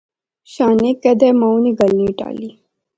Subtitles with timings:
[0.51, 2.49] شانے کیدے مائو نی گل نی ٹالی